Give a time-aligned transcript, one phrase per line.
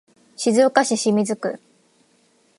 [0.35, 1.59] 静岡市清水区